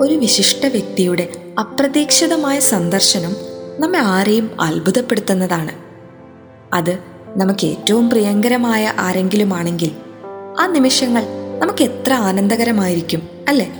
ഒരു 0.00 0.14
വിശിഷ്ട 0.14 0.66
വ്യക്തിയുടെ 0.66 1.28
അപ്രതീക്ഷിതമായ 1.58 2.60
സന്ദർശനം 2.60 3.36
നമ്മെ 3.78 3.98
ആരെയും 3.98 4.60
അത്ഭുതപ്പെടുത്തുന്നതാണ്. 4.60 5.70
അത് 6.74 6.98
നമുക്ക് 7.36 7.66
ഏറ്റവും 7.66 8.10
പ്രിയങ്കരമായ 8.10 8.92
ആരെങ്കിലുമാണെങ്കിൽ 8.98 9.90
ആ 10.60 10.66
നിമിഷങ്ങൾ 10.66 11.22
നമുക്ക് 11.58 11.84
എത്ര 11.84 12.12
ആനന്ദകരമായിരിക്കും 12.12 13.22
അല്ലേ? 13.48 13.72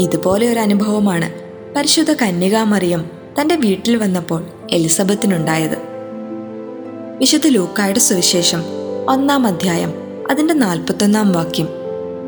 ഇതുപോലെ 0.00 0.52
ഒരു 0.52 0.60
അനുഭവമാണ് 0.60 1.32
പരിശുദ്ധ 1.76 2.12
കന്യകാമറിയം 2.12 3.10
തന്റെ 3.40 3.54
വീട്ടിൽ 3.54 3.96
വന്നപ്പോൾ 3.96 4.46
എലിസബത്തിനുണ്ടായത്. 4.70 5.76
വിശുദ്ധ 7.18 7.46
ലൂക്കായുടെ 7.46 7.98
സുവിശേഷം 7.98 8.62
ഒന്നാം 9.08 9.46
അധ്യായം 9.46 9.94
അതിന്റെ 10.30 10.54
നാൽപ്പത്തൊന്നാം 10.54 11.32
വാക്യം. 11.32 11.68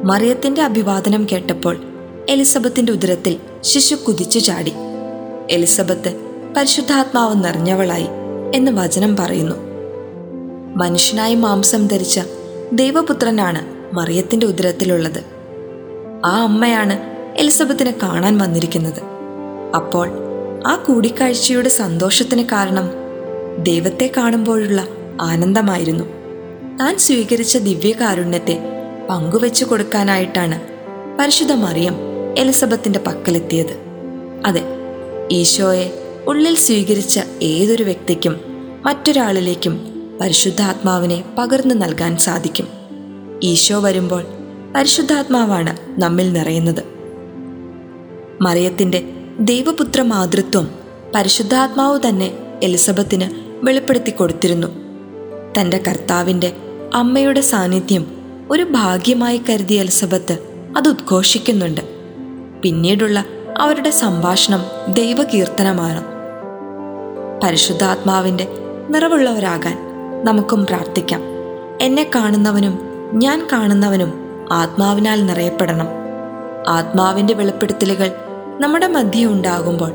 മറിയത്തിന്റെ 0.04 0.62
അഭിവാദനം 0.62 1.26
കേട്ടപ്പോൾ 1.32 1.93
എലിസബത്തിന്റെ 2.28 2.92
ഉദരത്തിൽ 2.92 3.36
ശിശു 3.60 3.94
കുതിച്ചു 3.94 4.38
ചാടി. 4.38 4.72
എലിസബത്ത് 5.50 6.20
പരിശുദ്ധാത്മാവ് 6.56 7.44
നിറഞ്ഞവളായി 7.44 8.06
എന്ന് 8.54 8.72
വചനം 8.72 9.16
പറയുന്നു. 9.16 9.56
മനുഷ്യനായി 10.76 11.34
മാംസം 11.34 11.86
ധരിച്ച 11.86 12.20
ദൈവപുത്രനാണ് 12.72 13.94
മറിയത്തിന്റെ 13.94 14.46
ഉദരത്തിലുള്ളത്. 14.46 15.24
ആ 16.24 16.42
അമ്മയാണ് 16.42 16.98
എലിസബത്തിനെ 17.36 17.94
കാണാൻ 18.02 18.38
വന്നിരിക്കുന്നത്. 18.38 19.02
അപ്പോൾ 19.76 20.10
ആ 20.66 20.76
കൂടിക്കാഴ്ചയുടെ 20.76 21.68
സന്തോഷത്തിന് 21.68 22.42
കാരണം 22.42 22.90
ദൈവത്തെ 23.58 24.12
കാണുമ്പോഴുള്ള 24.16 24.88
ആനന്ദമായിരുന്നു. 25.20 26.04
താൻ 26.80 26.98
സ്വീകരിച്ച 26.98 27.56
ദിവ്യകാരുണ്യത്തെ 27.56 28.68
പങ്കുവെച്ചു 29.10 29.64
കൊടുക്കാനായിട്ടാണ് 29.64 30.60
പരിശുദ്ധ 31.18 31.52
മറിയം 31.52 32.13
എലിസബത്തിന്റെ 32.38 32.98
പക്കലെത്തിയത്. 32.98 33.80
അതെ 34.46 34.62
ഈശോയെ 35.32 36.02
ഉള്ളിൽ 36.26 36.54
സ്വീകരിച്ച 36.54 37.20
ഏതൊരു 37.42 37.82
വ്യക്തിക്കും 37.82 38.40
മറ്റൊരാളിലേക്കും 38.86 39.80
പരിശുദ്ധാത്മാവിനെ 40.20 41.24
പകർന്നു 41.38 41.74
നൽകാൻ 41.74 42.16
സാധിക്കും. 42.16 42.68
ഈശോ 43.42 43.80
വരുമ്പോൾ 43.80 44.24
പരിശുദ്ധാത്മാവാണ് 44.76 45.76
നമ്മിൽ 46.00 46.32
നിറയുന്നത്. 46.32 46.84
മറിയത്തിന്റെ 48.40 49.12
ദൈവപുത്ര 49.40 50.02
മാതൃത്വം 50.02 50.70
പരിശുദ്ധാത്മാവ് 51.14 52.00
തന്നെ 52.08 52.32
എലിസബത്തിന് 52.62 53.30
വെളിപ്പെടുത്തി 53.64 54.10
കൊടുത്തിരുന്നു. 54.10 54.68
തന്റെ 55.60 55.82
കർത്താവിന്റെ 55.88 56.52
അമ്മയുടെ 56.94 57.40
സാന്നിധ്യം 57.40 58.06
ഒരു 58.50 58.62
ഭാഗ്യമായി 58.62 59.40
കരുതിയ 59.50 59.80
എലിസബത്ത് 59.80 60.38
അത് 60.76 60.88
ഉദ്ഘോഷിക്കുന്നുണ്ട്. 60.88 61.93
പിന്നീടുള്ള 62.64 63.24
അവരുടെ 63.58 63.90
സംഭാഷണം 63.90 64.64
ദൈവകീർത്തനമാണ്. 64.88 66.04
പരിശുദ്ധാത്മാവിന്റെ 67.42 68.48
നിറവുള്ളവരാകാൻ 68.90 69.78
നമുക്കും 70.24 70.66
പ്രാർത്ഥിക്കാം. 70.66 71.22
എന്നെ 71.80 72.10
കാണുന്നവനും 72.14 72.78
ഞാൻ 73.14 73.46
കാണുന്നവനും 73.52 74.12
ആത്മാവിനാൽ 74.52 75.26
നിറയപ്പെടണം. 75.26 75.88
ആത്മാവിന്റെ 76.68 77.34
വെളിപ്പെടുത്തലുകൾ 77.34 78.12
നമ്മുടെ 78.60 78.86
മധ്യ 78.86 79.26
ഉണ്ടാകുമ്പോൾ 79.26 79.92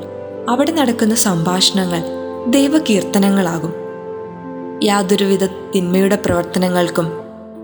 അവിടെ 0.49 0.71
നടക്കുന്ന 0.71 1.15
സംഭാഷണങ്ങൾ 1.15 2.03
ദൈവകീർത്തനങ്ങളാകും. 2.47 3.73
യാതൊരുവിധ 4.83 5.45
തിന്മയുടെ 5.45 6.15
പ്രവർത്തനങ്ങൾക്കും 6.25 7.11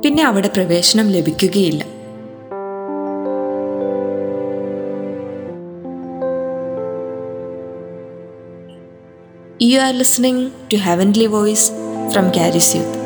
പിന്നെ 0.05 0.23
അവിടെ 0.23 0.47
പ്രവേശനം 0.47 1.07
ലഭിക്കുകയില്ല. 1.09 1.85
You 9.57 9.79
are 9.79 9.93
listening 9.93 10.53
to 10.69 10.77
Heavenly 10.77 11.27
Voice 11.27 11.69
from 12.13 12.29
Caris 12.33 12.75
Youth. 12.75 13.04